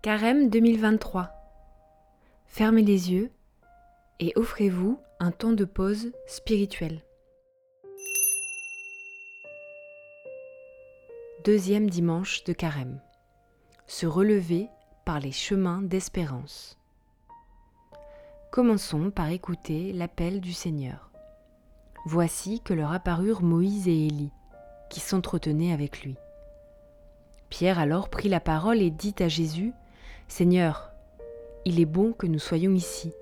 [0.00, 1.28] Carême 2023.
[2.46, 3.32] Fermez les yeux
[4.20, 7.02] et offrez-vous un temps de pause spirituel.
[11.44, 13.00] Deuxième dimanche de Carême.
[13.88, 14.68] Se relever
[15.04, 16.78] par les chemins d'espérance.
[18.52, 21.10] Commençons par écouter l'appel du Seigneur.
[22.06, 24.30] Voici que leur apparurent Moïse et Élie,
[24.90, 26.14] qui s'entretenaient avec lui.
[27.50, 29.72] Pierre alors prit la parole et dit à Jésus,
[30.28, 30.92] Seigneur,
[31.64, 33.12] il est bon que nous soyons ici.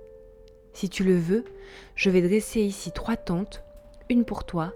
[0.73, 1.45] Si tu le veux,
[1.95, 3.63] je vais dresser ici trois tentes,
[4.11, 4.73] une pour toi,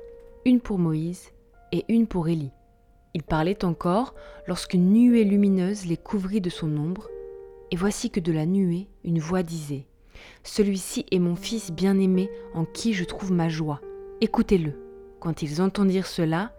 [0.46, 1.32] une pour Moïse
[1.72, 2.52] et une pour Élie.
[3.14, 4.14] Il parlait encore
[4.46, 7.08] lorsqu'une nuée lumineuse les couvrit de son ombre,
[7.72, 9.86] et voici que de la nuée une voix disait
[10.44, 13.80] Celui-ci est mon fils bien-aimé en qui je trouve ma joie.
[14.20, 14.72] Écoutez-le.
[15.18, 16.52] Quand ils entendirent cela,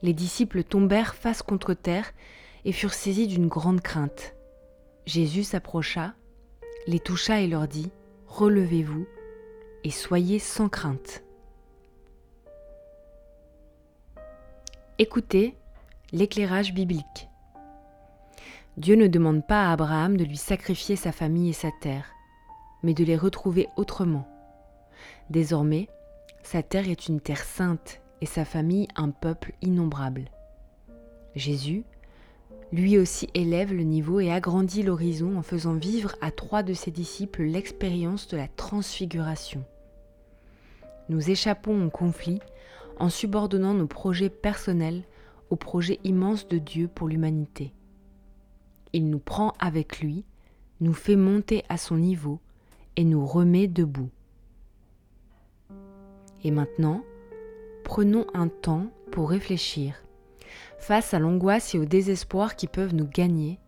[0.00, 2.12] les disciples tombèrent face contre terre
[2.64, 4.34] et furent saisis d'une grande crainte.
[5.06, 6.14] Jésus s'approcha,
[6.86, 7.90] les toucha et leur dit,
[8.28, 9.06] Relevez-vous
[9.84, 11.22] et soyez sans crainte.
[14.98, 15.56] Écoutez
[16.12, 17.28] l'éclairage biblique.
[18.76, 22.06] Dieu ne demande pas à Abraham de lui sacrifier sa famille et sa terre,
[22.82, 24.26] mais de les retrouver autrement.
[25.28, 25.88] Désormais,
[26.42, 30.30] sa terre est une terre sainte et sa famille un peuple innombrable.
[31.34, 31.84] Jésus,
[32.72, 36.90] lui aussi élève le niveau et agrandit l'horizon en faisant vivre à trois de ses
[36.90, 39.62] disciples l'expérience de la transfiguration.
[41.08, 42.40] Nous échappons au conflit
[42.98, 45.02] en subordonnant nos projets personnels
[45.50, 47.74] au projet immense de Dieu pour l'humanité.
[48.94, 50.24] Il nous prend avec lui,
[50.80, 52.40] nous fait monter à son niveau
[52.96, 54.10] et nous remet debout.
[56.44, 57.04] Et maintenant,
[57.84, 60.02] prenons un temps pour réfléchir
[60.78, 63.58] face à l'angoisse et au désespoir qui peuvent nous gagner,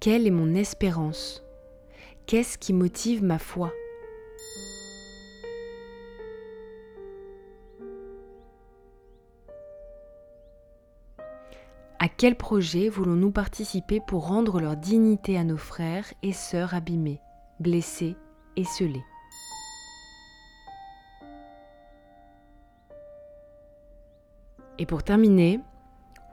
[0.00, 1.42] quelle est mon espérance?
[2.26, 3.72] Qu'est-ce qui motive ma foi?
[11.98, 17.20] À quel projet voulons-nous participer pour rendre leur dignité à nos frères et sœurs abîmés,
[17.60, 18.16] blessés
[18.56, 19.04] et scellés
[24.78, 25.60] Et pour terminer,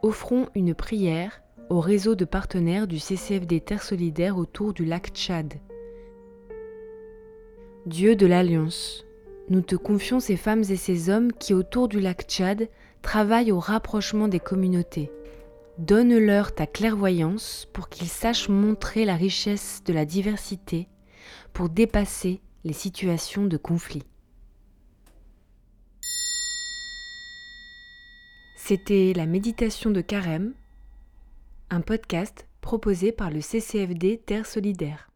[0.01, 5.55] offrons une prière au réseau de partenaires du CCFD Terre Solidaire autour du lac Tchad.
[7.85, 9.05] Dieu de l'Alliance,
[9.49, 12.69] nous te confions ces femmes et ces hommes qui autour du lac Tchad
[13.01, 15.11] travaillent au rapprochement des communautés.
[15.77, 20.87] Donne-leur ta clairvoyance pour qu'ils sachent montrer la richesse de la diversité
[21.53, 24.03] pour dépasser les situations de conflit.
[28.69, 30.53] C'était la méditation de Carême,
[31.71, 35.08] un podcast proposé par le CCFD Terre Solidaire.